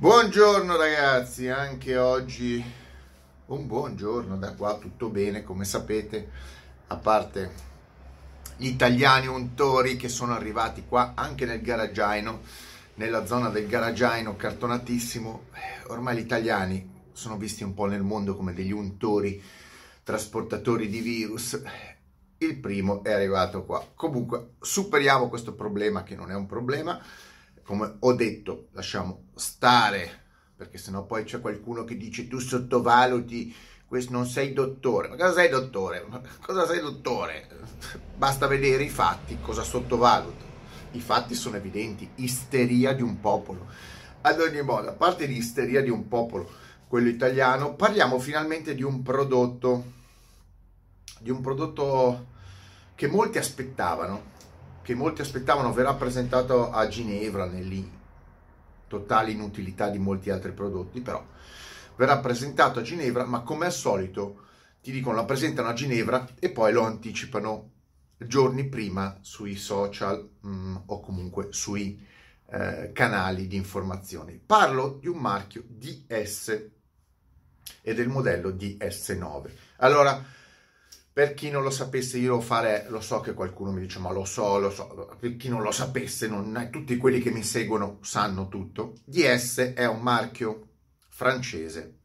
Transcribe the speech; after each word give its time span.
Buongiorno 0.00 0.76
ragazzi, 0.76 1.48
anche 1.48 1.96
oggi 1.96 2.64
un 3.46 3.66
buongiorno 3.66 4.36
da 4.36 4.54
qua, 4.54 4.78
tutto 4.78 5.08
bene 5.08 5.42
come 5.42 5.64
sapete, 5.64 6.30
a 6.86 6.94
parte 6.94 7.50
gli 8.56 8.68
italiani 8.68 9.26
untori 9.26 9.96
che 9.96 10.08
sono 10.08 10.34
arrivati 10.34 10.84
qua 10.86 11.14
anche 11.16 11.46
nel 11.46 11.60
garaggiaino, 11.60 12.42
nella 12.94 13.26
zona 13.26 13.48
del 13.48 13.66
garaggiaino 13.66 14.36
cartonatissimo, 14.36 15.46
ormai 15.88 16.18
gli 16.18 16.20
italiani 16.20 17.00
sono 17.10 17.36
visti 17.36 17.64
un 17.64 17.74
po' 17.74 17.86
nel 17.86 18.04
mondo 18.04 18.36
come 18.36 18.54
degli 18.54 18.70
untori, 18.70 19.42
trasportatori 20.04 20.88
di 20.88 21.00
virus, 21.00 21.60
il 22.38 22.56
primo 22.58 23.02
è 23.02 23.10
arrivato 23.10 23.64
qua. 23.64 23.84
Comunque 23.96 24.50
superiamo 24.60 25.28
questo 25.28 25.54
problema 25.54 26.04
che 26.04 26.14
non 26.14 26.30
è 26.30 26.36
un 26.36 26.46
problema, 26.46 27.02
come 27.68 27.96
ho 27.98 28.14
detto, 28.14 28.68
lasciamo 28.72 29.24
stare, 29.34 30.10
perché 30.56 30.78
sennò 30.78 31.04
poi 31.04 31.24
c'è 31.24 31.38
qualcuno 31.38 31.84
che 31.84 31.98
dice 31.98 32.26
tu 32.26 32.38
sottovaluti, 32.38 33.54
questo 33.84 34.10
non 34.12 34.24
sei 34.24 34.54
dottore. 34.54 35.08
Ma 35.08 35.16
cosa 35.16 35.34
sei 35.34 35.50
dottore? 35.50 36.06
cosa 36.40 36.66
sei 36.66 36.80
dottore? 36.80 37.46
Basta 38.16 38.46
vedere 38.46 38.84
i 38.84 38.88
fatti, 38.88 39.36
cosa 39.42 39.64
sottovaluto. 39.64 40.46
I 40.92 41.00
fatti 41.00 41.34
sono 41.34 41.56
evidenti, 41.56 42.08
isteria 42.14 42.94
di 42.94 43.02
un 43.02 43.20
popolo. 43.20 43.66
Ad 44.22 44.40
ogni 44.40 44.62
modo, 44.62 44.88
a 44.88 44.92
parte 44.92 45.26
l'isteria 45.26 45.82
di 45.82 45.90
un 45.90 46.08
popolo, 46.08 46.50
quello 46.88 47.10
italiano, 47.10 47.74
parliamo 47.74 48.18
finalmente 48.18 48.74
di 48.74 48.82
un 48.82 49.02
prodotto, 49.02 49.92
di 51.20 51.28
un 51.28 51.42
prodotto 51.42 52.28
che 52.94 53.08
molti 53.08 53.36
aspettavano, 53.36 54.36
che 54.88 54.94
molti 54.94 55.20
aspettavano 55.20 55.74
verrà 55.74 55.92
presentato 55.92 56.70
a 56.70 56.88
Ginevra 56.88 57.44
nella 57.44 57.84
totale 58.86 59.32
inutilità 59.32 59.90
di 59.90 59.98
molti 59.98 60.30
altri 60.30 60.52
prodotti, 60.52 61.02
però 61.02 61.22
verrà 61.96 62.16
presentato 62.20 62.78
a 62.78 62.82
Ginevra, 62.82 63.26
ma 63.26 63.42
come 63.42 63.66
al 63.66 63.72
solito 63.72 64.46
ti 64.80 64.90
dicono 64.90 65.16
la 65.16 65.26
presentano 65.26 65.68
a 65.68 65.74
Ginevra 65.74 66.26
e 66.38 66.48
poi 66.48 66.72
lo 66.72 66.84
anticipano 66.84 67.70
giorni 68.16 68.66
prima 68.66 69.18
sui 69.20 69.56
social 69.56 70.26
mm, 70.46 70.76
o 70.86 71.00
comunque 71.00 71.48
sui 71.50 72.02
eh, 72.46 72.90
canali 72.94 73.46
di 73.46 73.56
informazioni. 73.56 74.40
Parlo 74.42 74.96
di 74.98 75.08
un 75.08 75.18
marchio 75.18 75.64
DS 75.68 76.62
e 77.82 77.92
del 77.92 78.08
modello 78.08 78.52
DS9. 78.52 79.50
Allora, 79.80 80.24
per 81.18 81.34
chi 81.34 81.50
non 81.50 81.64
lo 81.64 81.70
sapesse, 81.70 82.16
io 82.16 82.40
fare, 82.40 82.86
lo 82.90 83.00
so 83.00 83.18
che 83.18 83.34
qualcuno 83.34 83.72
mi 83.72 83.80
dice, 83.80 83.98
ma 83.98 84.12
lo 84.12 84.24
so, 84.24 84.60
lo 84.60 84.70
so. 84.70 85.16
Per 85.18 85.36
chi 85.36 85.48
non 85.48 85.62
lo 85.62 85.72
sapesse, 85.72 86.28
non, 86.28 86.68
tutti 86.70 86.96
quelli 86.96 87.18
che 87.18 87.32
mi 87.32 87.42
seguono 87.42 87.98
sanno 88.02 88.46
tutto. 88.46 88.94
DS 89.04 89.72
è 89.74 89.84
un 89.84 90.00
marchio 90.00 90.68
francese 91.08 92.02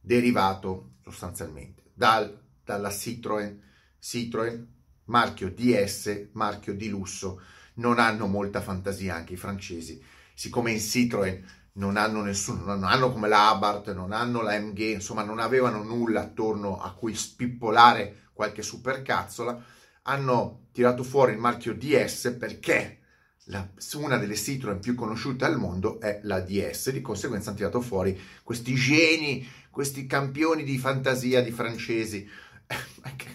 derivato 0.00 0.92
sostanzialmente 1.02 1.90
dal, 1.92 2.34
dalla 2.64 2.88
Citroën. 2.88 3.58
Citroën, 4.00 4.64
marchio 5.04 5.50
DS, 5.50 6.28
marchio 6.32 6.72
di 6.74 6.88
lusso. 6.88 7.42
Non 7.74 7.98
hanno 7.98 8.26
molta 8.26 8.62
fantasia 8.62 9.16
anche 9.16 9.34
i 9.34 9.36
francesi. 9.36 10.02
Siccome 10.32 10.70
in 10.70 10.78
Citroën 10.78 11.42
non 11.72 11.98
hanno 11.98 12.22
nessuno, 12.22 12.64
non 12.64 12.84
hanno 12.84 13.12
come 13.12 13.28
la 13.28 13.50
Abarth, 13.50 13.92
non 13.92 14.12
hanno 14.12 14.40
la 14.40 14.58
MG, 14.58 14.78
insomma 14.78 15.24
non 15.24 15.40
avevano 15.40 15.82
nulla 15.82 16.22
attorno 16.22 16.80
a 16.80 16.94
cui 16.94 17.14
spippolare 17.14 18.24
qualche 18.36 18.62
supercazzola, 18.62 19.64
hanno 20.02 20.66
tirato 20.70 21.02
fuori 21.02 21.32
il 21.32 21.38
marchio 21.38 21.74
DS 21.74 22.36
perché 22.38 22.98
la, 23.44 23.66
una 23.94 24.18
delle 24.18 24.36
Citroen 24.36 24.78
più 24.78 24.94
conosciute 24.94 25.44
al 25.44 25.58
mondo 25.58 25.98
è 26.00 26.20
la 26.24 26.40
DS, 26.40 26.90
di 26.90 27.00
conseguenza 27.00 27.48
hanno 27.48 27.58
tirato 27.58 27.80
fuori 27.80 28.20
questi 28.42 28.74
geni, 28.74 29.48
questi 29.70 30.06
campioni 30.06 30.62
di 30.62 30.78
fantasia 30.78 31.42
di 31.42 31.50
francesi. 31.50 32.28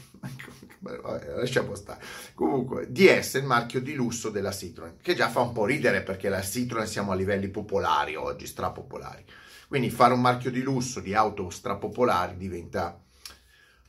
lasciamo 1.35 1.75
stare. 1.75 2.03
Comunque, 2.33 2.91
DS 2.91 3.35
è 3.35 3.39
il 3.39 3.45
marchio 3.45 3.81
di 3.81 3.93
lusso 3.93 4.29
della 4.29 4.51
Citroen, 4.51 4.97
che 5.01 5.15
già 5.15 5.29
fa 5.29 5.41
un 5.41 5.53
po' 5.53 5.65
ridere 5.65 6.01
perché 6.01 6.29
la 6.29 6.41
Citroen 6.41 6.87
siamo 6.87 7.11
a 7.11 7.15
livelli 7.15 7.49
popolari 7.49 8.15
oggi, 8.15 8.45
strapopolari. 8.45 9.23
Quindi 9.67 9.89
fare 9.89 10.13
un 10.13 10.21
marchio 10.21 10.51
di 10.51 10.61
lusso 10.61 10.99
di 10.99 11.13
auto 11.13 11.49
strapopolari 11.49 12.35
diventa 12.35 13.01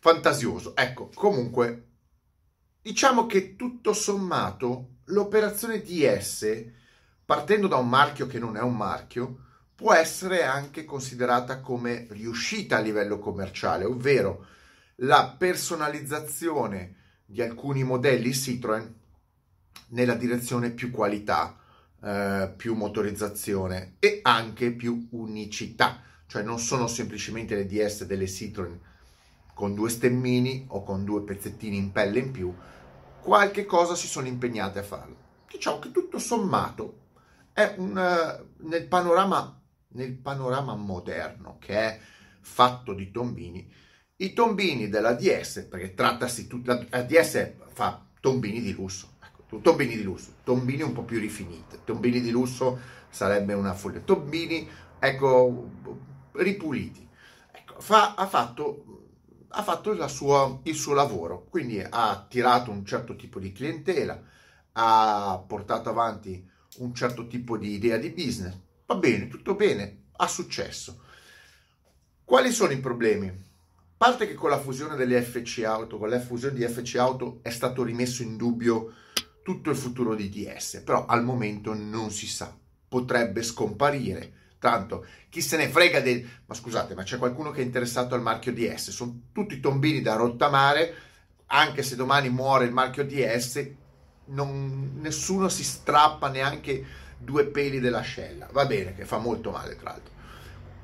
fantasioso. 0.02 0.74
Ecco, 0.74 1.10
comunque, 1.14 1.90
diciamo 2.82 3.26
che 3.26 3.54
tutto 3.54 3.92
sommato 3.92 4.96
l'operazione 5.04 5.80
DS, 5.80 6.64
partendo 7.24 7.68
da 7.68 7.76
un 7.76 7.88
marchio 7.88 8.26
che 8.26 8.40
non 8.40 8.56
è 8.56 8.60
un 8.60 8.76
marchio, 8.76 9.44
può 9.76 9.94
essere 9.94 10.42
anche 10.42 10.84
considerata 10.84 11.60
come 11.60 12.08
riuscita 12.10 12.78
a 12.78 12.80
livello 12.80 13.20
commerciale, 13.20 13.84
ovvero 13.84 14.44
la 14.96 15.36
personalizzazione 15.38 16.96
di 17.24 17.40
alcuni 17.40 17.84
modelli 17.84 18.30
Citroën 18.30 18.84
nella 19.90 20.14
direzione 20.14 20.70
più 20.70 20.90
qualità, 20.90 21.56
eh, 22.02 22.52
più 22.56 22.74
motorizzazione 22.74 23.98
e 24.00 24.18
anche 24.22 24.72
più 24.72 25.06
unicità, 25.12 26.02
cioè 26.26 26.42
non 26.42 26.58
sono 26.58 26.88
semplicemente 26.88 27.54
le 27.54 27.66
DS 27.66 28.04
delle 28.04 28.26
Citroën 28.26 28.90
con 29.54 29.74
due 29.74 29.90
stemmini 29.90 30.66
o 30.68 30.82
con 30.82 31.04
due 31.04 31.22
pezzettini 31.22 31.76
in 31.76 31.92
pelle 31.92 32.18
in 32.18 32.30
più, 32.30 32.54
qualche 33.20 33.64
cosa 33.64 33.94
si 33.94 34.06
sono 34.06 34.26
impegnati 34.26 34.78
a 34.78 34.82
farlo. 34.82 35.16
Diciamo 35.50 35.78
che 35.78 35.90
tutto 35.90 36.18
sommato 36.18 37.00
è 37.52 37.74
un, 37.76 37.90
uh, 37.90 38.66
nel, 38.66 38.86
panorama, 38.86 39.60
nel 39.88 40.14
panorama 40.14 40.74
moderno 40.74 41.58
che 41.58 41.74
è 41.74 42.00
fatto 42.40 42.94
di 42.94 43.10
tombini, 43.10 43.70
i 44.16 44.32
tombini 44.32 44.88
della 44.88 45.14
DS, 45.14 45.66
perché 45.68 45.94
trattasi 45.94 46.46
tutta 46.46 46.86
la 46.90 47.02
DS 47.02 47.52
fa 47.72 48.04
tombini 48.20 48.60
di 48.60 48.72
lusso, 48.72 49.14
ecco, 49.22 49.58
tombini 49.58 49.96
di 49.96 50.02
lusso, 50.02 50.34
tombini 50.44 50.82
un 50.82 50.92
po' 50.92 51.02
più 51.02 51.18
rifiniti, 51.18 51.80
tombini 51.84 52.20
di 52.20 52.30
lusso 52.30 52.78
sarebbe 53.08 53.52
una 53.52 53.74
follia, 53.74 54.00
tombini, 54.00 54.68
ecco, 54.98 55.70
ripuliti. 56.32 57.06
Ecco, 57.52 57.80
fa, 57.80 58.14
ha 58.14 58.26
fatto 58.26 59.01
ha 59.54 59.62
fatto 59.62 60.08
sua, 60.08 60.60
il 60.64 60.74
suo 60.74 60.94
lavoro, 60.94 61.46
quindi 61.50 61.80
ha 61.80 62.10
attirato 62.10 62.70
un 62.70 62.84
certo 62.84 63.16
tipo 63.16 63.38
di 63.38 63.52
clientela, 63.52 64.20
ha 64.72 65.44
portato 65.46 65.90
avanti 65.90 66.48
un 66.78 66.94
certo 66.94 67.26
tipo 67.26 67.58
di 67.58 67.72
idea 67.72 67.98
di 67.98 68.10
business. 68.10 68.56
Va 68.86 68.94
bene, 68.94 69.28
tutto 69.28 69.54
bene, 69.54 70.04
ha 70.16 70.26
successo. 70.26 71.02
Quali 72.24 72.50
sono 72.50 72.72
i 72.72 72.80
problemi? 72.80 73.28
A 73.28 74.08
parte 74.08 74.26
che 74.26 74.34
con 74.34 74.48
la 74.48 74.58
fusione 74.58 74.96
delle 74.96 75.20
FC 75.20 75.62
Auto, 75.64 75.98
con 75.98 76.08
la 76.08 76.18
fusione 76.18 76.54
di 76.54 76.66
FC 76.66 76.96
Auto 76.96 77.40
è 77.42 77.50
stato 77.50 77.82
rimesso 77.82 78.22
in 78.22 78.36
dubbio 78.36 78.94
tutto 79.42 79.70
il 79.70 79.76
futuro 79.76 80.14
di 80.14 80.30
DS, 80.30 80.82
però 80.84 81.04
al 81.04 81.24
momento 81.24 81.74
non 81.74 82.10
si 82.10 82.26
sa, 82.26 82.56
potrebbe 82.88 83.42
scomparire 83.42 84.40
Tanto, 84.62 85.04
chi 85.28 85.40
se 85.40 85.56
ne 85.56 85.68
frega 85.68 85.98
del... 85.98 86.24
Ma 86.46 86.54
scusate, 86.54 86.94
ma 86.94 87.02
c'è 87.02 87.18
qualcuno 87.18 87.50
che 87.50 87.62
è 87.62 87.64
interessato 87.64 88.14
al 88.14 88.22
marchio 88.22 88.52
DS? 88.52 88.90
Sono 88.90 89.22
tutti 89.32 89.58
tombini 89.58 90.00
da 90.02 90.14
rottamare, 90.14 90.94
anche 91.46 91.82
se 91.82 91.96
domani 91.96 92.28
muore 92.28 92.66
il 92.66 92.72
marchio 92.72 93.04
DS, 93.04 93.68
non... 94.26 94.98
nessuno 95.00 95.48
si 95.48 95.64
strappa 95.64 96.28
neanche 96.28 96.86
due 97.18 97.46
peli 97.46 97.80
dell'ascella. 97.80 98.48
Va 98.52 98.64
bene, 98.64 98.94
che 98.94 99.04
fa 99.04 99.18
molto 99.18 99.50
male, 99.50 99.74
tra 99.74 99.90
l'altro. 99.90 100.14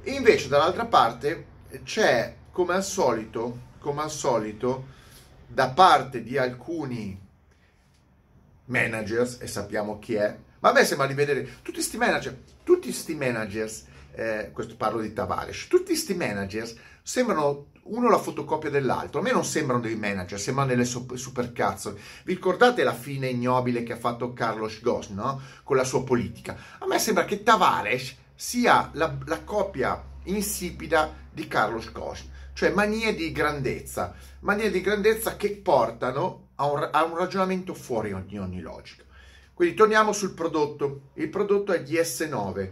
Invece, 0.06 0.49
dall'altra 0.49 0.87
parte, 0.87 1.47
c'è, 1.84 2.34
come 2.50 2.75
al 2.75 2.83
solito, 2.83 3.61
come 3.78 4.03
al 4.03 4.11
solito, 4.11 4.88
da 5.47 5.69
parte 5.69 6.25
di 6.25 6.37
alcuni 6.37 7.17
managers, 8.65 9.38
e 9.41 9.47
sappiamo 9.47 10.00
chi 10.00 10.15
è, 10.15 10.37
ma 10.61 10.71
a 10.71 10.73
me 10.73 10.85
sembra 10.85 11.07
di 11.07 11.15
vedere 11.15 11.43
tutti 11.63 11.73
questi 11.73 11.97
manager, 11.97 12.37
tutti 12.65 12.89
questi 12.89 13.15
managers, 13.15 13.85
eh, 14.13 14.50
questo 14.53 14.77
parlo 14.77 15.00
di 15.00 15.12
Tavares, 15.12 15.67
tutti 15.69 15.87
questi 15.87 16.15
managers 16.15 16.75
sembrano 17.03 17.69
uno 17.88 18.11
la 18.11 18.19
fotocopia 18.19 18.71
dell'altro. 18.71 19.21
A 19.21 19.23
me 19.23 19.32
non 19.32 19.44
sembrano 19.44 19.81
dei 19.81 19.97
manager, 19.97 20.38
sembrano 20.38 20.69
delle 20.69 20.85
supercazzo. 20.85 21.93
Vi 22.25 22.35
ricordate 22.35 22.82
la 22.82 22.93
fine 22.93 23.29
ignobile 23.29 23.82
che 23.82 23.94
ha 23.94 23.99
fatto 23.99 24.32
Carlos 24.32 24.81
Ghosn, 24.81 25.15
no? 25.15 25.41
Con 25.62 25.77
la 25.77 25.85
sua 25.85 26.05
politica. 26.05 26.56
A 26.79 26.87
me 26.87 26.99
sembra 26.99 27.25
che 27.25 27.43
Tavares 27.43 28.15
sia 28.35 28.91
la, 28.93 29.17
la 29.25 29.43
copia 29.43 30.05
insipida 30.25 31.15
di 31.32 31.49
Carlos 31.49 31.91
Ghosn, 31.91 32.27
cioè 32.53 32.71
manie 32.71 33.15
di 33.15 33.32
grandezza, 33.32 34.15
manie 34.41 34.71
di 34.71 34.81
grandezza 34.81 35.37
che 35.37 35.50
portano 35.50 36.49
a 36.56 36.67
un, 36.67 36.88
a 36.93 37.05
un 37.05 37.17
ragionamento 37.17 37.73
fuori 37.73 38.15
di 38.27 38.37
ogni 38.37 38.61
logica. 38.61 39.05
Quindi 39.58 39.75
torniamo 39.75 40.12
sul 40.12 40.34
prodotto. 40.34 41.08
Il 41.14 41.31
prodotto 41.31 41.72
è 41.72 41.82
DS9. 41.82 42.70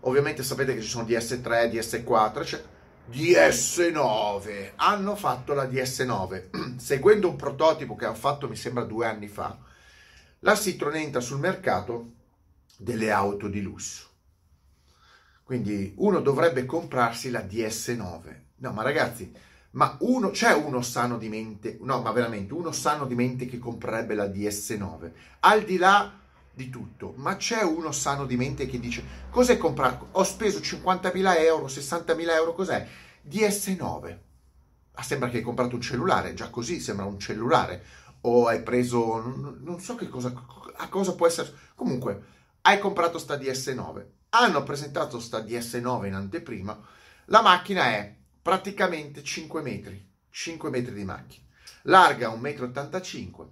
Ovviamente 0.00 0.42
sapete 0.42 0.74
che 0.74 0.80
ci 0.80 0.88
sono 0.88 1.04
DS3, 1.04 1.70
DS4, 1.70 2.42
cioè 2.42 2.64
DS9. 3.10 4.70
Hanno 4.76 5.14
fatto 5.14 5.52
la 5.52 5.64
DS9 5.64 6.76
seguendo 6.80 7.28
un 7.28 7.36
prototipo 7.36 7.96
che 7.96 8.06
hanno 8.06 8.14
fatto 8.14 8.48
mi 8.48 8.56
sembra 8.56 8.84
due 8.84 9.04
anni 9.04 9.28
fa. 9.28 9.58
La 10.38 10.54
Citroën 10.54 10.94
entra 10.94 11.20
sul 11.20 11.38
mercato 11.38 12.12
delle 12.78 13.10
auto 13.10 13.48
di 13.48 13.60
lusso. 13.60 14.06
Quindi 15.42 15.92
uno 15.98 16.20
dovrebbe 16.22 16.64
comprarsi 16.64 17.28
la 17.28 17.40
DS9. 17.40 18.40
No, 18.56 18.72
ma 18.72 18.82
ragazzi, 18.82 19.30
ma 19.72 19.98
uno, 20.00 20.30
c'è 20.30 20.54
uno 20.54 20.80
sano 20.80 21.18
di 21.18 21.28
mente, 21.28 21.76
no, 21.82 22.00
ma 22.00 22.10
veramente 22.10 22.54
uno 22.54 22.72
sano 22.72 23.04
di 23.04 23.14
mente 23.14 23.44
che 23.44 23.58
comprerebbe 23.58 24.14
la 24.14 24.28
DS9. 24.28 25.10
Al 25.40 25.64
di 25.64 25.76
là 25.76 26.20
di 26.54 26.68
tutto, 26.68 27.14
ma 27.16 27.36
c'è 27.36 27.62
uno 27.62 27.92
sano 27.92 28.26
di 28.26 28.36
mente 28.36 28.66
che 28.66 28.78
dice 28.78 29.02
cos'è 29.30 29.56
comprato? 29.56 30.08
Ho 30.12 30.22
speso 30.22 30.58
50.000 30.58 31.38
euro, 31.38 31.66
60.000 31.66 32.30
euro, 32.30 32.54
cos'è? 32.54 32.86
DS9. 33.28 34.18
Ah, 34.94 35.02
sembra 35.02 35.30
che 35.30 35.38
hai 35.38 35.42
comprato 35.42 35.74
un 35.74 35.80
cellulare, 35.80 36.34
già 36.34 36.50
così 36.50 36.80
sembra 36.80 37.06
un 37.06 37.18
cellulare. 37.18 37.82
O 38.22 38.46
hai 38.46 38.62
preso, 38.62 39.20
non, 39.20 39.80
so 39.80 39.94
che 39.94 40.08
cosa, 40.08 40.32
a 40.76 40.88
cosa 40.88 41.14
può 41.14 41.26
essere. 41.26 41.52
Comunque, 41.74 42.22
hai 42.62 42.78
comprato 42.78 43.18
sta 43.18 43.36
DS9. 43.36 44.04
Hanno 44.30 44.62
presentato 44.62 45.18
sta 45.18 45.38
DS9 45.38 46.06
in 46.06 46.14
anteprima. 46.14 46.78
La 47.26 47.42
macchina 47.42 47.86
è 47.86 48.14
praticamente 48.42 49.22
5 49.22 49.62
metri, 49.62 50.08
5 50.30 50.70
metri 50.70 50.94
di 50.94 51.04
macchina, 51.04 51.46
larga 51.82 52.28
1,85 52.28 53.40
m. 53.40 53.48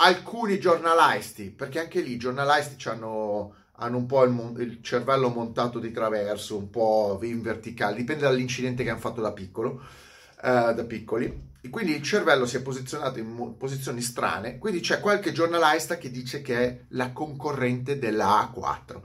Alcuni 0.00 0.58
giornalisti, 0.60 1.50
perché 1.50 1.80
anche 1.80 2.00
lì 2.00 2.12
i 2.12 2.18
giornalisti 2.18 2.88
hanno, 2.88 3.54
hanno 3.72 3.96
un 3.96 4.06
po' 4.06 4.24
il, 4.24 4.54
il, 4.58 4.78
cervello 4.80 5.28
montato 5.28 5.78
di 5.78 5.90
traverso, 5.90 6.56
un 6.56 6.70
po' 6.70 7.18
in 7.22 7.42
verticale, 7.42 7.96
dipende 7.96 8.22
dall'incidente 8.22 8.84
che 8.84 8.90
hanno 8.90 9.00
fatto 9.00 9.20
da 9.20 9.32
piccolo, 9.32 9.82
eh, 10.42 10.72
da 10.74 10.84
piccoli. 10.86 11.46
E 11.60 11.68
quindi 11.70 11.94
il 11.94 12.02
cervello 12.02 12.46
si 12.46 12.56
è 12.56 12.62
posizionato 12.62 13.18
in 13.18 13.56
posizioni 13.56 14.00
strane, 14.00 14.58
quindi 14.58 14.80
c'è 14.80 15.00
qualche 15.00 15.32
giornalista 15.32 15.98
che 15.98 16.10
dice 16.10 16.42
che 16.42 16.58
è 16.58 16.78
la 16.90 17.10
concorrente 17.10 17.98
della 17.98 18.52
A4 18.54 19.00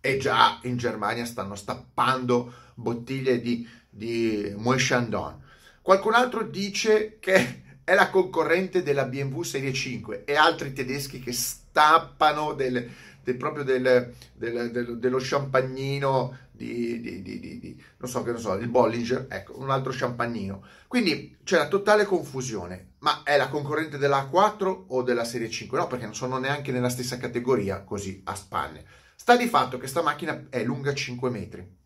e 0.00 0.16
già 0.16 0.58
in 0.62 0.78
Germania 0.78 1.26
stanno 1.26 1.56
stappando 1.56 2.52
bottiglie 2.74 3.40
di 3.40 3.68
di 3.98 4.54
Moët 4.56 4.78
Chandon. 4.78 5.42
Qualcun 5.82 6.14
altro 6.14 6.44
dice 6.44 7.18
che 7.18 7.62
è 7.88 7.94
la 7.94 8.10
concorrente 8.10 8.82
della 8.82 9.06
BMW 9.06 9.40
Serie 9.40 9.72
5 9.72 10.24
e 10.26 10.34
altri 10.34 10.74
tedeschi 10.74 11.20
che 11.20 11.32
stappano 11.32 12.52
del, 12.52 12.86
del, 13.22 13.36
proprio 13.38 13.64
del, 13.64 14.12
del, 14.34 14.98
dello 14.98 15.18
champagnino 15.18 16.36
di, 16.50 17.00
di, 17.00 17.22
di, 17.22 17.58
di, 17.58 17.82
non 17.96 18.10
so 18.10 18.22
che 18.22 18.32
non 18.32 18.40
so, 18.40 18.52
il 18.56 18.68
Bollinger, 18.68 19.24
ecco, 19.30 19.58
un 19.58 19.70
altro 19.70 19.90
champagnino. 19.94 20.62
Quindi 20.86 21.38
c'è 21.42 21.56
la 21.56 21.68
totale 21.68 22.04
confusione, 22.04 22.96
ma 22.98 23.22
è 23.22 23.38
la 23.38 23.48
concorrente 23.48 23.96
della 23.96 24.28
A4 24.30 24.84
o 24.88 25.02
della 25.02 25.24
Serie 25.24 25.48
5? 25.48 25.78
No, 25.78 25.86
perché 25.86 26.04
non 26.04 26.14
sono 26.14 26.36
neanche 26.36 26.72
nella 26.72 26.90
stessa 26.90 27.16
categoria, 27.16 27.84
così 27.84 28.20
a 28.24 28.34
spanne. 28.34 28.84
Sta 29.14 29.34
di 29.34 29.46
fatto 29.46 29.78
che 29.78 29.86
sta 29.86 30.02
macchina 30.02 30.48
è 30.50 30.62
lunga 30.62 30.92
5 30.92 31.30
metri. 31.30 31.76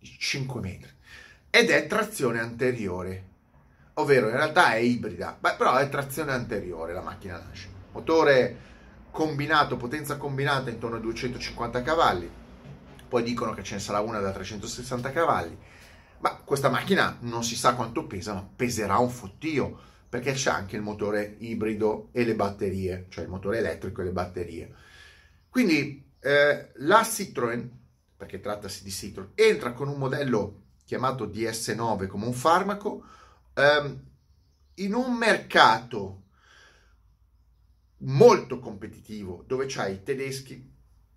5 0.00 0.60
metri 0.62 0.94
ed 1.50 1.70
è 1.70 1.86
trazione 1.86 2.38
anteriore, 2.38 3.24
ovvero 3.98 4.28
in 4.28 4.36
realtà 4.36 4.72
è 4.72 4.78
ibrida, 4.78 5.38
però 5.40 5.76
è 5.76 5.88
trazione 5.88 6.32
anteriore 6.32 6.92
la 6.92 7.00
macchina 7.00 7.38
nasce. 7.38 7.68
Motore 7.92 8.64
combinato, 9.10 9.76
potenza 9.76 10.16
combinata 10.16 10.70
intorno 10.70 10.96
ai 10.96 11.02
250 11.02 11.82
cavalli, 11.82 12.30
poi 13.08 13.22
dicono 13.22 13.54
che 13.54 13.62
ce 13.62 13.74
ne 13.74 13.80
sarà 13.80 14.00
una 14.00 14.20
da 14.20 14.32
360 14.32 15.12
cavalli, 15.12 15.56
ma 16.18 16.36
questa 16.36 16.68
macchina 16.68 17.16
non 17.20 17.42
si 17.42 17.56
sa 17.56 17.74
quanto 17.74 18.06
pesa, 18.06 18.34
ma 18.34 18.46
peserà 18.54 18.98
un 18.98 19.08
fottio, 19.08 19.78
perché 20.08 20.32
c'è 20.32 20.50
anche 20.50 20.76
il 20.76 20.82
motore 20.82 21.36
ibrido 21.38 22.08
e 22.12 22.24
le 22.24 22.34
batterie, 22.34 23.06
cioè 23.08 23.24
il 23.24 23.30
motore 23.30 23.58
elettrico 23.58 24.02
e 24.02 24.04
le 24.04 24.12
batterie. 24.12 24.74
Quindi 25.48 26.10
eh, 26.20 26.70
la 26.74 27.00
Citroën, 27.00 27.66
perché 28.16 28.40
trattasi 28.40 28.82
di 28.84 28.90
Citroën, 28.90 29.28
entra 29.34 29.72
con 29.72 29.88
un 29.88 29.98
modello 29.98 30.64
chiamato 30.84 31.26
DS9 31.26 32.06
come 32.06 32.26
un 32.26 32.32
farmaco, 32.34 33.02
ehm, 33.56 34.04
in 34.74 34.94
un 34.94 35.14
mercato 35.14 36.22
molto 38.00 38.58
competitivo 38.58 39.42
dove 39.46 39.64
c'hai 39.66 39.94
i 39.94 40.02
tedeschi, 40.02 40.72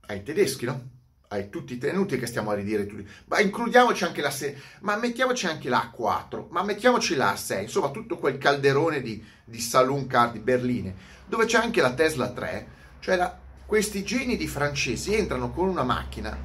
hai 0.08 0.18
i 0.18 0.24
tedeschi, 0.24 0.66
no? 0.66 0.98
Hai 1.32 1.50
tutti 1.50 1.74
i 1.74 1.78
tenuti 1.78 2.18
che 2.18 2.26
stiamo 2.26 2.50
a 2.50 2.56
ridire 2.56 2.88
tutti. 2.88 3.08
Ma 3.26 3.40
includiamoci 3.40 4.04
anche 4.04 4.22
la 4.22 4.32
6, 4.32 4.58
ma 4.80 4.96
mettiamoci 4.96 5.46
anche 5.46 5.70
la 5.70 5.94
A4, 5.96 6.48
ma 6.50 6.64
mettiamoci 6.64 7.16
la 7.16 7.34
A6, 7.34 7.62
insomma 7.62 7.92
tutto 7.92 8.18
quel 8.18 8.40
calderone 8.40 9.02
di, 9.02 9.24
di 9.44 9.60
saloon 9.60 10.08
car 10.08 10.32
di 10.32 10.40
Berline, 10.40 10.96
dove 11.28 11.46
c'è 11.46 11.60
anche 11.60 11.82
la 11.82 11.94
Tesla 11.94 12.32
3, 12.32 12.68
cioè 13.00 13.16
la, 13.16 13.38
questi 13.66 14.04
geni 14.04 14.38
di 14.38 14.48
francesi 14.48 15.14
entrano 15.14 15.52
con 15.52 15.68
una 15.68 15.84
macchina 15.84 16.36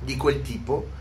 di 0.00 0.16
quel 0.18 0.42
tipo 0.42 1.00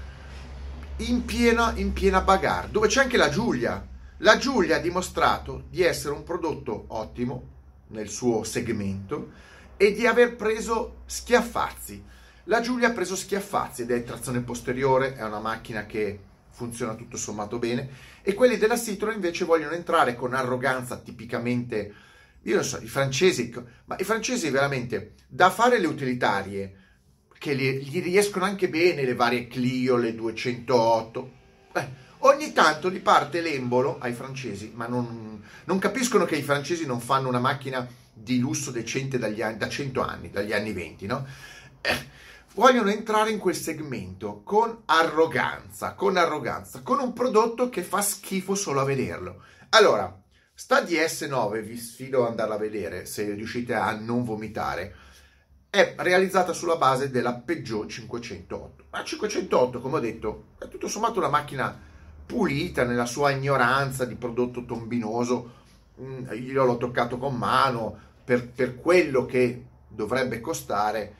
in 0.97 1.25
piena, 1.25 1.73
in 1.75 1.91
piena 1.91 2.21
bagarre, 2.21 2.71
dove 2.71 2.87
c'è 2.87 3.01
anche 3.01 3.17
la 3.17 3.29
Giulia. 3.29 3.89
La 4.23 4.37
Giulia 4.37 4.75
ha 4.75 4.79
dimostrato 4.79 5.63
di 5.71 5.81
essere 5.81 6.13
un 6.13 6.21
prodotto 6.21 6.85
ottimo 6.89 7.49
nel 7.87 8.07
suo 8.07 8.43
segmento 8.43 9.31
e 9.77 9.93
di 9.93 10.05
aver 10.05 10.35
preso 10.35 11.01
schiaffazzi. 11.07 12.03
La 12.43 12.61
Giulia 12.61 12.89
ha 12.89 12.91
preso 12.91 13.15
schiaffazzi 13.15 13.81
ed 13.81 13.89
è 13.89 14.03
trazione 14.03 14.41
posteriore, 14.41 15.15
è 15.15 15.23
una 15.23 15.39
macchina 15.39 15.87
che 15.87 16.19
funziona 16.51 16.93
tutto 16.93 17.17
sommato 17.17 17.57
bene 17.57 17.89
e 18.21 18.35
quelli 18.35 18.57
della 18.57 18.75
Citroën 18.75 19.13
invece 19.13 19.43
vogliono 19.43 19.73
entrare 19.73 20.15
con 20.15 20.35
arroganza 20.35 20.97
tipicamente, 20.97 21.93
io 22.43 22.55
non 22.55 22.63
so, 22.63 22.77
i 22.79 22.87
francesi, 22.87 23.51
ma 23.85 23.95
i 23.97 24.03
francesi 24.03 24.51
veramente 24.51 25.15
da 25.27 25.49
fare 25.49 25.79
le 25.79 25.87
utilitarie 25.87 26.75
che 27.39 27.55
gli 27.55 28.03
riescono 28.03 28.45
anche 28.45 28.69
bene 28.69 29.03
le 29.03 29.15
varie 29.15 29.47
Clio, 29.47 29.95
le 29.95 30.13
208. 30.13 31.31
Eh, 31.73 32.09
ogni 32.21 32.53
tanto 32.53 32.89
gli 32.89 33.01
parte 33.01 33.41
l'embolo 33.41 33.97
ai 33.99 34.13
francesi, 34.13 34.71
ma 34.75 34.87
non, 34.87 35.43
non, 35.65 35.79
capiscono 35.79 36.25
che 36.25 36.35
i 36.35 36.41
francesi 36.41 36.85
non 36.85 36.99
fanno 36.99 37.27
una 37.27 37.39
macchina 37.39 37.87
di 38.13 38.39
lusso 38.39 38.71
decente 38.71 39.17
anni, 39.17 39.57
da 39.57 39.69
100 39.69 40.01
anni, 40.01 40.29
dagli 40.29 40.53
anni 40.53 40.73
20, 40.73 41.05
no? 41.05 41.25
Eh, 41.81 42.07
vogliono 42.53 42.89
entrare 42.89 43.31
in 43.31 43.39
quel 43.39 43.55
segmento 43.55 44.41
con 44.43 44.81
arroganza, 44.85 45.93
con 45.93 46.17
arroganza, 46.17 46.81
con 46.81 46.99
un 46.99 47.13
prodotto 47.13 47.69
che 47.69 47.83
fa 47.83 48.01
schifo 48.01 48.55
solo 48.55 48.81
a 48.81 48.85
vederlo. 48.85 49.43
Allora, 49.69 50.21
sta 50.53 50.81
DS9, 50.81 51.63
vi 51.63 51.77
sfido 51.77 52.23
ad 52.23 52.31
andarla 52.31 52.55
a 52.55 52.59
vedere 52.59 53.05
se 53.05 53.33
riuscite 53.33 53.73
a 53.73 53.91
non 53.91 54.23
vomitare 54.23 54.95
è 55.71 55.95
realizzata 55.99 56.51
sulla 56.51 56.75
base 56.75 57.09
della 57.09 57.33
Peugeot 57.33 57.87
508. 57.87 58.87
La 58.91 59.05
508, 59.05 59.79
come 59.79 59.95
ho 59.95 59.99
detto, 60.01 60.47
è 60.59 60.67
tutto 60.67 60.89
sommato 60.89 61.19
una 61.19 61.29
macchina 61.29 61.89
pulita 62.31 62.85
nella 62.85 63.05
sua 63.05 63.31
ignoranza 63.31 64.05
di 64.05 64.15
prodotto 64.15 64.63
tombinoso. 64.63 65.59
Mm, 65.99 66.27
io 66.31 66.63
l'ho 66.63 66.77
toccato 66.77 67.17
con 67.17 67.35
mano 67.35 67.97
per, 68.23 68.47
per 68.47 68.79
quello 68.79 69.25
che 69.25 69.65
dovrebbe 69.85 70.39
costare, 70.39 71.15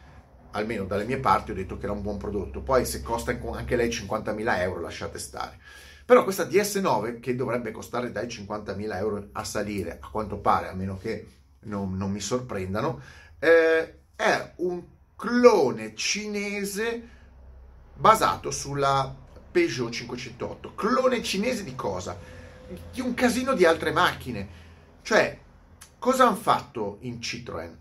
almeno 0.52 0.86
dalle 0.86 1.04
mie 1.04 1.18
parti 1.18 1.52
ho 1.52 1.54
detto 1.54 1.78
che 1.78 1.84
era 1.84 1.92
un 1.92 2.02
buon 2.02 2.18
prodotto. 2.18 2.62
Poi 2.62 2.86
se 2.86 3.02
costa 3.02 3.38
anche 3.54 3.76
lei 3.76 3.90
50.000 3.90 4.60
euro, 4.60 4.80
lasciate 4.80 5.20
stare. 5.20 5.60
Però 6.06 6.24
questa 6.24 6.46
DS9, 6.46 7.20
che 7.20 7.36
dovrebbe 7.36 7.72
costare 7.72 8.14
dai 8.14 8.28
50.000 8.28 8.96
euro 8.96 9.28
a 9.34 9.44
salire, 9.44 10.00
a 10.00 10.10
quanto 10.10 10.38
pare, 10.38 10.70
a 10.70 10.74
meno 10.74 10.98
che 10.98 11.28
non, 11.64 11.98
non 11.98 12.10
mi 12.10 12.22
sorprendano, 12.22 13.02
eh, 13.38 14.00
è 14.16 14.54
un 14.58 14.82
clone 15.18 15.94
cinese 15.94 17.08
basato 17.96 18.50
sulla 18.50 19.14
Peugeot 19.52 19.92
508. 19.92 20.74
Clone 20.76 21.22
cinese 21.22 21.64
di 21.64 21.76
cosa? 21.76 22.18
Di 22.92 23.02
un 23.02 23.14
casino 23.14 23.54
di 23.54 23.66
altre 23.66 23.92
macchine. 23.92 24.60
Cioè, 25.02 25.38
cosa 26.00 26.28
hanno 26.28 26.36
fatto 26.36 26.98
in 27.02 27.20
Citroën? 27.20 27.76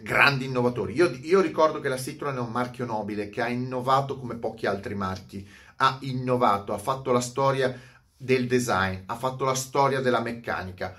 Grandi 0.00 0.44
innovatori. 0.44 0.94
Io, 0.94 1.08
io, 1.22 1.40
ricordo 1.40 1.80
che 1.80 1.88
la 1.88 1.96
Citroën 1.96 2.36
è 2.36 2.40
un 2.40 2.50
marchio 2.50 2.84
nobile 2.84 3.30
che 3.30 3.40
ha 3.40 3.48
innovato 3.48 4.18
come 4.18 4.36
pochi 4.36 4.66
altri 4.66 4.94
marchi. 4.94 5.48
Ha 5.76 5.98
innovato, 6.02 6.74
ha 6.74 6.78
fatto 6.78 7.10
la 7.10 7.20
storia 7.20 7.76
del 8.16 8.46
design, 8.46 9.02
ha 9.06 9.16
fatto 9.16 9.44
la 9.44 9.54
storia 9.54 10.00
della 10.00 10.20
meccanica 10.20 10.94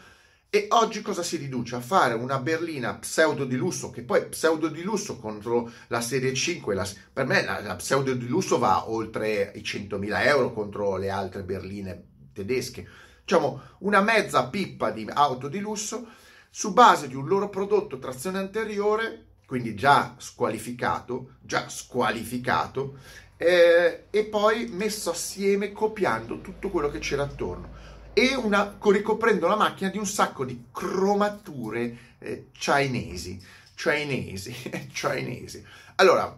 e 0.52 0.66
oggi 0.70 1.04
cosa 1.04 1.22
si 1.22 1.38
riduce? 1.38 1.76
A 1.76 1.80
fare 1.80 2.16
una 2.16 2.40
berlina 2.40 2.96
pseudo 2.96 3.46
di 3.46 3.56
lusso, 3.56 3.92
che 3.92 4.02
poi 4.02 4.26
pseudo 4.26 4.68
di 4.68 4.82
lusso 4.82 5.20
contro 5.20 5.72
la 5.90 6.02
serie 6.02 6.34
5, 6.34 6.74
la, 6.74 6.88
per 7.14 7.28
me 7.28 7.44
la, 7.44 7.60
la, 7.62 7.76
pseudo 7.76 8.16
di 8.16 8.28
lusso 8.28 8.58
va 8.58 8.90
oltre 8.90 9.52
i 9.54 9.60
100.000 9.60 10.26
euro 10.26 10.52
contro 10.52 10.98
le 10.98 11.12
altre 11.12 11.44
berline 11.44 12.04
tedesche. 12.34 12.88
Diciamo 13.22 13.62
una 13.80 14.02
mezza 14.02 14.48
pippa 14.48 14.90
di 14.90 15.08
auto 15.14 15.50
di 15.50 15.60
lusso 15.60 16.08
su 16.50 16.74
base 16.74 17.08
di 17.08 17.16
un 17.16 17.28
loro 17.28 17.50
prodotto 17.50 18.00
trazione 18.00 18.40
anteriore, 18.40 19.26
quindi 19.46 19.76
già 19.76 20.16
squalificato, 20.18 21.34
già 21.42 21.70
squalificato, 21.70 22.98
eh, 23.38 24.06
e 24.10 24.24
poi 24.26 24.68
messo 24.68 25.12
assieme 25.12 25.72
copiando 25.72 26.42
tutto 26.42 26.70
quello 26.70 26.90
che 26.90 26.98
c'era 26.98 27.22
attorno 27.22 27.78
e 28.14 28.36
una, 28.36 28.78
ricoprendo 28.82 29.48
la 29.48 29.56
macchina 29.56 29.90
di 29.90 29.98
un 29.98 30.06
sacco 30.06 30.46
di 30.46 30.66
cromature 30.72 31.98
eh, 32.20 32.48
cinesi, 32.52 33.42
cinesi, 33.76 34.54
cinesi. 34.92 35.64
Allora, 35.96 36.38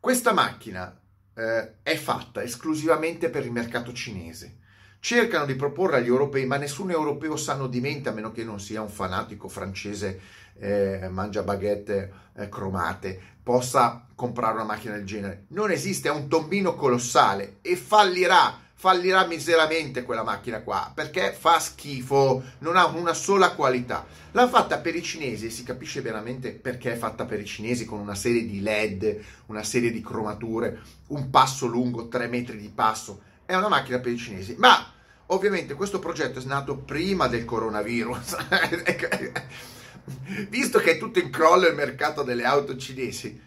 questa 0.00 0.32
macchina 0.32 0.98
eh, 1.34 1.74
è 1.82 1.96
fatta 1.96 2.42
esclusivamente 2.42 3.30
per 3.30 3.44
il 3.44 3.52
mercato 3.52 3.92
cinese. 3.92 4.56
Cercano 5.00 5.46
di 5.46 5.54
proporre 5.54 5.98
agli 5.98 6.06
europei, 6.06 6.44
ma 6.44 6.56
nessun 6.56 6.90
europeo 6.90 7.36
sanno 7.36 7.68
di 7.68 7.80
mente, 7.80 8.08
a 8.08 8.12
meno 8.12 8.32
che 8.32 8.42
non 8.42 8.58
sia 8.58 8.82
un 8.82 8.88
fanatico 8.88 9.48
francese 9.48 10.20
eh, 10.58 11.08
mangia 11.08 11.42
baguette 11.42 12.12
eh, 12.34 12.48
cromate, 12.48 13.20
possa 13.42 14.06
comprare 14.14 14.54
una 14.54 14.64
macchina 14.64 14.94
del 14.94 15.06
genere. 15.06 15.44
Non 15.48 15.70
esiste, 15.70 16.08
è 16.08 16.12
un 16.12 16.28
tombino 16.28 16.74
colossale 16.74 17.58
e 17.62 17.76
fallirà 17.76 18.66
fallirà 18.80 19.26
miseramente 19.26 20.04
quella 20.04 20.22
macchina 20.22 20.60
qua 20.60 20.92
perché 20.94 21.34
fa 21.36 21.58
schifo, 21.58 22.44
non 22.58 22.76
ha 22.76 22.86
una 22.86 23.12
sola 23.12 23.50
qualità. 23.50 24.06
L'ha 24.30 24.48
fatta 24.48 24.78
per 24.78 24.94
i 24.94 25.02
cinesi 25.02 25.46
e 25.46 25.50
si 25.50 25.64
capisce 25.64 26.00
veramente 26.00 26.52
perché 26.52 26.92
è 26.92 26.96
fatta 26.96 27.24
per 27.24 27.40
i 27.40 27.44
cinesi 27.44 27.84
con 27.84 27.98
una 27.98 28.14
serie 28.14 28.46
di 28.46 28.60
LED, 28.60 29.20
una 29.46 29.64
serie 29.64 29.90
di 29.90 30.00
cromature, 30.00 30.80
un 31.08 31.28
passo 31.28 31.66
lungo, 31.66 32.06
3 32.06 32.28
metri 32.28 32.56
di 32.56 32.68
passo. 32.68 33.20
È 33.44 33.56
una 33.56 33.68
macchina 33.68 33.98
per 33.98 34.12
i 34.12 34.16
cinesi, 34.16 34.54
ma 34.58 34.92
ovviamente 35.26 35.74
questo 35.74 35.98
progetto 35.98 36.38
è 36.38 36.44
nato 36.44 36.76
prima 36.76 37.26
del 37.26 37.44
coronavirus. 37.44 38.36
Visto 40.48 40.78
che 40.78 40.92
è 40.92 40.98
tutto 40.98 41.18
in 41.18 41.30
crollo 41.30 41.66
il 41.66 41.74
mercato 41.74 42.22
delle 42.22 42.44
auto 42.44 42.76
cinesi, 42.76 43.46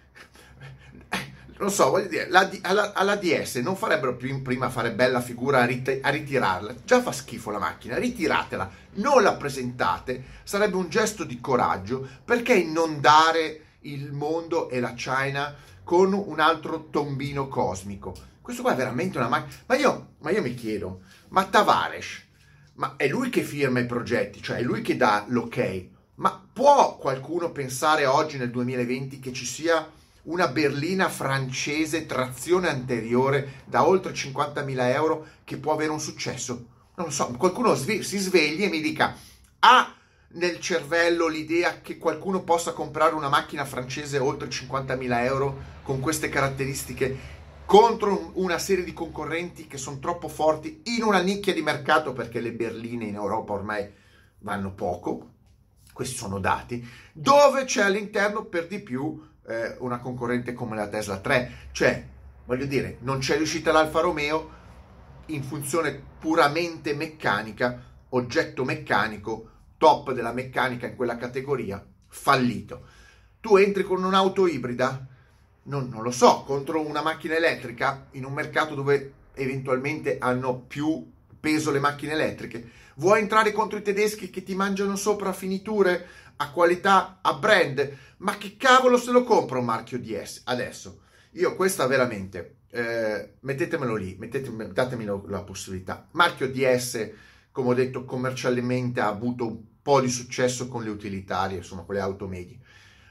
non 1.61 1.69
so, 1.69 1.91
voglio 1.91 2.07
dire, 2.07 2.27
la, 2.27 2.49
alla, 2.63 2.93
alla, 2.93 3.15
DS 3.15 3.57
non 3.57 3.75
farebbero 3.75 4.15
più 4.15 4.41
prima 4.41 4.71
fare 4.71 4.93
bella 4.93 5.21
figura 5.21 5.61
a, 5.61 5.65
rit- 5.65 5.99
a, 6.01 6.09
ritirarla. 6.09 6.73
Già 6.83 7.01
fa 7.03 7.11
schifo 7.11 7.51
la 7.51 7.59
macchina, 7.59 7.97
ritiratela, 7.97 8.69
non 8.93 9.21
la 9.21 9.35
presentate, 9.35 10.23
sarebbe 10.43 10.75
un 10.75 10.89
gesto 10.89 11.23
di 11.23 11.39
coraggio 11.39 12.07
perché 12.25 12.55
inondare 12.55 13.65
il 13.81 14.11
mondo 14.11 14.69
e 14.69 14.79
la 14.79 14.93
China 14.93 15.55
con 15.83 16.13
un 16.13 16.39
altro 16.39 16.89
tombino 16.89 17.47
cosmico. 17.47 18.15
Questo 18.41 18.63
qua 18.63 18.73
è 18.73 18.75
veramente 18.75 19.19
una 19.19 19.27
macchina. 19.27 19.61
Ma 19.67 19.75
io, 19.75 20.13
ma 20.21 20.31
io 20.31 20.41
mi 20.41 20.55
chiedo, 20.55 21.01
ma 21.29 21.45
Tavares, 21.45 22.23
ma 22.75 22.95
è 22.97 23.07
lui 23.07 23.29
che 23.29 23.43
firma 23.43 23.79
i 23.79 23.85
progetti, 23.85 24.41
cioè 24.41 24.57
è 24.57 24.63
lui 24.63 24.81
che 24.81 24.97
dà 24.97 25.25
l'ok. 25.27 25.85
Ma 26.15 26.43
può 26.51 26.97
qualcuno 26.97 27.51
pensare 27.51 28.07
oggi 28.07 28.37
nel 28.37 28.49
2020 28.49 29.19
che 29.19 29.31
ci 29.31 29.45
sia 29.45 29.87
una 30.23 30.47
berlina 30.47 31.09
francese 31.09 32.05
trazione 32.05 32.69
anteriore 32.69 33.61
da 33.65 33.87
oltre 33.87 34.13
50.000 34.13 34.93
euro 34.93 35.27
che 35.43 35.57
può 35.57 35.73
avere 35.73 35.91
un 35.91 35.99
successo. 35.99 36.65
Non 36.95 37.07
lo 37.07 37.11
so, 37.11 37.27
qualcuno 37.37 37.75
si 37.75 38.01
svegli 38.01 38.63
e 38.63 38.69
mi 38.69 38.81
dica, 38.81 39.15
ha 39.59 39.95
nel 40.33 40.59
cervello 40.59 41.27
l'idea 41.27 41.81
che 41.81 41.97
qualcuno 41.97 42.43
possa 42.43 42.73
comprare 42.73 43.15
una 43.15 43.29
macchina 43.29 43.65
francese 43.65 44.17
oltre 44.17 44.47
50.000 44.47 45.23
euro 45.25 45.61
con 45.83 45.99
queste 45.99 46.29
caratteristiche 46.29 47.39
contro 47.65 48.31
una 48.33 48.57
serie 48.57 48.83
di 48.83 48.93
concorrenti 48.93 49.67
che 49.67 49.77
sono 49.77 49.99
troppo 49.99 50.27
forti 50.27 50.81
in 50.85 51.03
una 51.03 51.21
nicchia 51.21 51.53
di 51.53 51.61
mercato 51.61 52.11
perché 52.13 52.39
le 52.39 52.51
berline 52.51 53.05
in 53.05 53.15
Europa 53.15 53.53
ormai 53.53 53.89
vanno 54.39 54.73
poco, 54.73 55.29
questi 55.93 56.15
sono 56.15 56.39
dati, 56.39 56.85
dove 57.13 57.63
c'è 57.63 57.83
all'interno 57.83 58.43
per 58.43 58.67
di 58.67 58.79
più 58.79 59.21
eh, 59.47 59.75
una 59.79 59.99
concorrente 59.99 60.53
come 60.53 60.75
la 60.75 60.87
Tesla 60.87 61.19
3. 61.19 61.69
Cioè, 61.71 62.07
voglio 62.45 62.65
dire, 62.65 62.97
non 63.01 63.19
c'è 63.19 63.37
riuscita 63.37 63.71
l'Alfa 63.71 64.01
Romeo 64.01 64.59
in 65.27 65.43
funzione 65.43 65.99
puramente 66.19 66.93
meccanica, 66.93 67.83
oggetto 68.09 68.63
meccanico, 68.63 69.49
top 69.77 70.11
della 70.11 70.33
meccanica 70.33 70.87
in 70.87 70.95
quella 70.95 71.17
categoria, 71.17 71.83
fallito. 72.07 72.87
Tu 73.39 73.57
entri 73.57 73.83
con 73.83 74.03
un'auto 74.03 74.45
ibrida, 74.47 75.07
non, 75.63 75.89
non 75.89 76.03
lo 76.03 76.11
so, 76.11 76.43
contro 76.45 76.85
una 76.85 77.01
macchina 77.01 77.35
elettrica 77.35 78.07
in 78.11 78.25
un 78.25 78.33
mercato 78.33 78.75
dove 78.75 79.13
eventualmente 79.33 80.17
hanno 80.19 80.59
più 80.59 81.09
peso 81.39 81.71
le 81.71 81.79
macchine 81.79 82.13
elettriche. 82.13 82.69
Vuoi 82.95 83.21
entrare 83.21 83.51
contro 83.51 83.79
i 83.79 83.81
tedeschi 83.81 84.29
che 84.29 84.43
ti 84.43 84.53
mangiano 84.53 84.95
sopra 84.95 85.33
finiture 85.33 86.07
a 86.41 86.49
qualità, 86.49 87.19
a 87.21 87.33
brand? 87.33 87.97
Ma 88.17 88.37
che 88.37 88.57
cavolo 88.57 88.97
se 88.97 89.11
lo 89.11 89.23
compro 89.23 89.59
un 89.59 89.65
marchio 89.65 89.99
DS? 89.99 90.41
Adesso, 90.45 91.01
io 91.33 91.55
questa 91.55 91.85
veramente, 91.85 92.57
eh, 92.71 93.33
mettetemelo 93.41 93.95
lì, 93.95 94.15
mettetemi, 94.17 94.71
datemi 94.73 95.05
la 95.05 95.43
possibilità. 95.43 96.07
Marchio 96.11 96.49
DS, 96.49 97.11
come 97.51 97.69
ho 97.69 97.73
detto, 97.73 98.05
commercialmente 98.05 98.99
ha 98.99 99.07
avuto 99.07 99.47
un 99.47 99.57
po' 99.81 100.01
di 100.01 100.09
successo 100.09 100.67
con 100.67 100.83
le 100.83 100.89
utilitarie, 100.89 101.57
insomma, 101.57 101.83
con 101.83 101.95
le 101.95 102.01
auto 102.01 102.27
medie. 102.27 102.59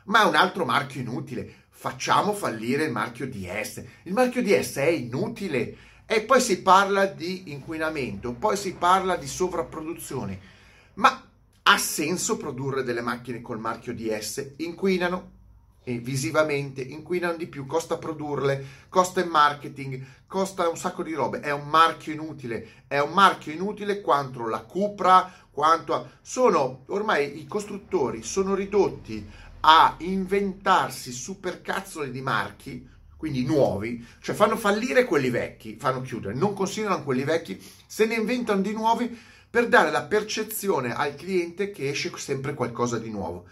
Ma 0.05 0.23
è 0.23 0.27
un 0.27 0.35
altro 0.35 0.65
marchio 0.65 1.01
inutile. 1.01 1.55
Facciamo 1.69 2.33
fallire 2.33 2.85
il 2.85 2.93
marchio 2.93 3.29
DS. 3.29 3.85
Il 4.05 4.13
marchio 4.13 4.43
DS 4.43 4.77
è 4.77 4.89
inutile 4.89 5.77
e 6.05 6.23
poi 6.23 6.41
si 6.41 6.63
parla 6.63 7.07
di 7.07 7.53
inquinamento, 7.53 8.33
poi 8.33 8.57
si 8.57 8.75
parla 8.75 9.15
di 9.17 9.29
sovrapproduzione. 9.29 10.39
Ma 10.95 11.30
ha 11.62 11.79
senso 11.79 12.37
produrre 12.37 12.83
delle 12.83 13.00
macchine 13.00 13.40
col 13.40 13.59
marchio 13.59 13.95
DS? 13.95 14.55
Inquinano 14.57 15.38
e 15.83 15.99
visivamente, 15.99 16.83
inquinano 16.83 17.37
di 17.37 17.47
più, 17.47 17.67
costa 17.67 17.97
produrle, 17.97 18.64
costa 18.88 19.21
il 19.21 19.29
marketing, 19.29 20.05
costa 20.26 20.69
un 20.69 20.76
sacco 20.76 21.02
di 21.02 21.14
robe, 21.14 21.40
è 21.40 21.52
un 21.52 21.69
marchio 21.69 22.12
inutile, 22.12 22.85
è 22.87 22.99
un 22.99 23.12
marchio 23.12 23.52
inutile 23.52 24.00
quanto 24.00 24.47
la 24.47 24.61
Cupra, 24.61 25.33
quanto 25.50 25.95
a... 25.95 26.09
sono 26.21 26.85
ormai 26.87 27.40
i 27.40 27.47
costruttori 27.47 28.23
sono 28.23 28.55
ridotti 28.55 29.29
a 29.61 29.95
inventarsi 29.99 31.12
supercazzole 31.12 32.11
di 32.11 32.23
marchi 32.23 32.88
quindi 33.21 33.45
nuovi, 33.45 34.02
cioè 34.23 34.35
fanno 34.35 34.57
fallire 34.57 35.05
quelli 35.05 35.29
vecchi, 35.29 35.76
fanno 35.79 36.00
chiudere, 36.00 36.33
non 36.33 36.55
considerano 36.55 37.05
quelli 37.05 37.23
vecchi, 37.23 37.62
se 37.87 38.07
ne 38.07 38.14
inventano 38.14 38.62
di 38.62 38.73
nuovi 38.73 39.14
per 39.50 39.66
dare 39.66 39.90
la 39.90 40.04
percezione 40.04 40.95
al 40.95 41.16
cliente 41.16 41.73
che 41.73 41.88
esce 41.88 42.12
sempre 42.16 42.54
qualcosa 42.54 42.99
di 42.99 43.11
nuovo. 43.11 43.47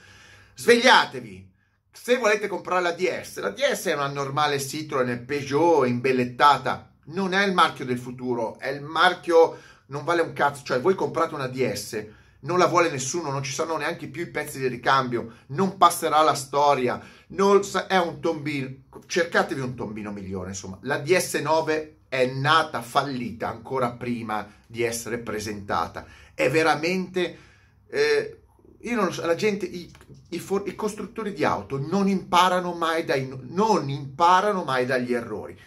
Svegliatevi! 0.54 1.46
Se 1.90 2.16
volete 2.16 2.46
comprare 2.46 2.80
la 2.80 2.92
DS, 2.92 3.40
la 3.40 3.50
DS 3.50 3.86
è 3.86 3.94
una 3.94 4.06
normale 4.06 4.60
Citroen 4.60 5.24
Peugeot 5.26 5.88
imbellettata, 5.88 6.94
non 7.06 7.34
è 7.34 7.44
il 7.44 7.52
marchio 7.52 7.84
del 7.84 7.98
futuro, 7.98 8.58
è 8.60 8.68
il 8.68 8.82
marchio, 8.82 9.58
non 9.86 10.04
vale 10.04 10.22
un 10.22 10.32
cazzo, 10.32 10.62
cioè 10.64 10.80
voi 10.80 10.94
comprate 10.94 11.34
una 11.34 11.48
DS, 11.48 12.06
non 12.40 12.58
la 12.58 12.66
vuole 12.66 12.90
nessuno, 12.90 13.32
non 13.32 13.42
ci 13.42 13.52
sono 13.52 13.76
neanche 13.76 14.06
più 14.06 14.22
i 14.22 14.30
pezzi 14.30 14.60
di 14.60 14.68
ricambio, 14.68 15.38
non 15.48 15.76
passerà 15.76 16.22
la 16.22 16.34
storia, 16.34 17.00
non, 17.28 17.60
è 17.88 17.96
un 17.96 18.20
tombino, 18.20 18.68
cercatevi 19.04 19.60
un 19.60 19.74
tombino 19.74 20.12
migliore, 20.12 20.50
insomma, 20.50 20.78
la 20.82 20.98
DS9 20.98 21.96
è 22.08 22.26
nata 22.26 22.82
fallita 22.82 23.48
ancora 23.48 23.90
prima 23.92 24.46
di 24.66 24.82
essere 24.82 25.18
presentata, 25.18 26.06
è 26.34 26.50
veramente, 26.50 27.38
eh, 27.88 28.40
io 28.80 28.96
non 28.96 29.06
lo 29.06 29.12
so, 29.12 29.26
la 29.26 29.34
gente, 29.34 29.66
i, 29.66 29.90
i, 30.30 30.38
for, 30.38 30.62
i 30.66 30.74
costruttori 30.74 31.32
di 31.32 31.44
auto 31.44 31.78
non 31.78 32.08
imparano 32.08 32.72
mai 32.72 33.04
dai, 33.04 33.28
non 33.48 33.88
imparano 33.88 34.64
mai 34.64 34.86
dagli 34.86 35.12
errori, 35.12 35.58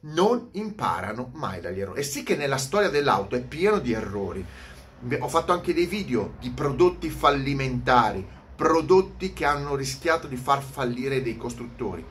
non 0.00 0.48
imparano 0.52 1.30
mai 1.34 1.60
dagli 1.60 1.80
errori, 1.80 2.00
e 2.00 2.04
sì 2.04 2.22
che 2.22 2.36
nella 2.36 2.58
storia 2.58 2.88
dell'auto 2.88 3.34
è 3.36 3.42
pieno 3.42 3.78
di 3.78 3.92
errori, 3.92 4.44
ho 5.18 5.28
fatto 5.28 5.52
anche 5.52 5.74
dei 5.74 5.86
video 5.86 6.34
di 6.40 6.50
prodotti 6.50 7.08
fallimentari, 7.10 8.26
prodotti 8.56 9.32
che 9.32 9.44
hanno 9.44 9.76
rischiato 9.76 10.26
di 10.26 10.36
far 10.36 10.62
fallire 10.62 11.22
dei 11.22 11.36
costruttori. 11.36 12.04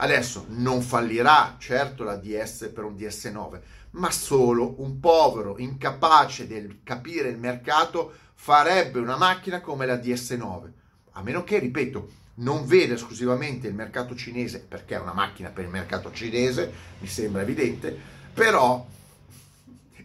Adesso 0.00 0.46
non 0.50 0.80
fallirà 0.80 1.56
certo 1.58 2.04
la 2.04 2.16
DS 2.16 2.70
per 2.72 2.84
un 2.84 2.94
DS9, 2.94 3.60
ma 3.90 4.10
solo 4.12 4.74
un 4.78 5.00
povero 5.00 5.58
incapace 5.58 6.46
di 6.46 6.80
capire 6.84 7.28
il 7.30 7.38
mercato 7.38 8.12
farebbe 8.34 9.00
una 9.00 9.16
macchina 9.16 9.60
come 9.60 9.86
la 9.86 9.96
DS9. 9.96 10.70
A 11.12 11.22
meno 11.22 11.42
che, 11.42 11.58
ripeto, 11.58 12.10
non 12.34 12.64
vede 12.64 12.94
esclusivamente 12.94 13.66
il 13.66 13.74
mercato 13.74 14.14
cinese, 14.14 14.60
perché 14.60 14.94
è 14.94 15.00
una 15.00 15.12
macchina 15.12 15.48
per 15.48 15.64
il 15.64 15.70
mercato 15.70 16.12
cinese, 16.12 16.72
mi 17.00 17.08
sembra 17.08 17.42
evidente, 17.42 17.96
però 18.32 18.86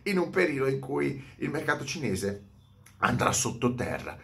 in 0.04 0.18
un 0.18 0.30
periodo 0.32 0.72
in 0.72 0.80
cui 0.80 1.24
il 1.38 1.50
mercato 1.52 1.86
cinese 1.86 2.44
andrà 2.98 3.32
sottoterra. 3.32 4.18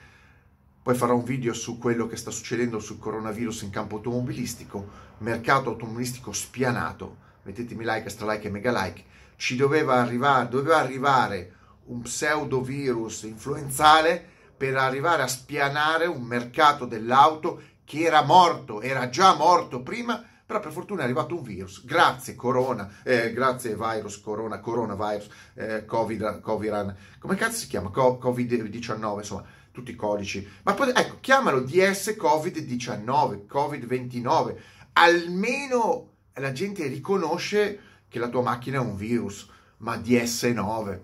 Poi 0.89 0.97
farò 0.97 1.13
un 1.13 1.23
video 1.23 1.53
su 1.53 1.77
quello 1.77 2.07
che 2.07 2.15
sta 2.15 2.31
succedendo 2.31 2.79
sul 2.79 2.97
coronavirus 2.97 3.61
in 3.61 3.69
campo 3.69 3.97
automobilistico, 3.97 4.87
mercato 5.19 5.69
automobilistico 5.69 6.31
spianato. 6.31 7.17
Mettetemi 7.43 7.83
like, 7.85 8.09
stra 8.09 8.31
like 8.31 8.47
e 8.47 8.49
mega 8.49 8.71
like. 8.71 9.03
Ci 9.35 9.55
doveva 9.55 10.01
arrivare, 10.01 10.49
doveva 10.49 10.79
arrivare 10.79 11.53
un 11.89 12.01
pseudovirus 12.01 13.21
influenzale 13.21 14.19
per 14.57 14.77
arrivare 14.77 15.21
a 15.21 15.27
spianare 15.27 16.07
un 16.07 16.23
mercato 16.23 16.85
dell'auto 16.85 17.61
che 17.85 17.99
era 17.99 18.23
morto, 18.23 18.81
era 18.81 19.09
già 19.09 19.35
morto 19.35 19.83
prima 19.83 20.23
però 20.49 20.61
per 20.61 20.71
fortuna 20.71 21.01
è 21.01 21.03
arrivato 21.03 21.35
un 21.35 21.43
virus, 21.43 21.85
grazie 21.85 22.33
corona, 22.33 22.89
eh, 23.03 23.31
grazie 23.33 23.75
virus, 23.75 24.19
corona, 24.19 24.59
coronavirus, 24.59 25.29
eh, 25.53 25.85
covid, 25.85 26.41
coviran, 26.41 26.95
come 27.19 27.35
cazzo 27.35 27.59
si 27.59 27.67
chiama? 27.67 27.91
Co- 27.91 28.17
covid-19, 28.19 29.17
insomma, 29.17 29.45
tutti 29.79 29.91
i 29.91 29.95
codici. 29.95 30.45
Ma 30.63 30.73
poi, 30.73 30.91
ecco, 30.93 31.17
chiamalo 31.21 31.61
DS 31.61 32.15
covid-19, 32.19 33.45
covid-29, 33.47 34.55
almeno 34.93 36.07
la 36.33 36.51
gente 36.51 36.85
riconosce 36.87 37.79
che 38.07 38.19
la 38.19 38.29
tua 38.29 38.41
macchina 38.41 38.77
è 38.77 38.81
un 38.81 38.95
virus, 38.95 39.47
ma 39.77 39.97
di 39.97 40.15
S9. 40.15 40.99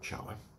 Ciao. 0.00 0.30
Eh. 0.30 0.53